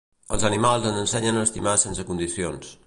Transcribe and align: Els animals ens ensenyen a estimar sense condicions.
Els 0.37 0.45
animals 0.49 0.87
ens 0.93 1.03
ensenyen 1.03 1.39
a 1.43 1.47
estimar 1.49 1.79
sense 1.87 2.09
condicions. 2.11 2.77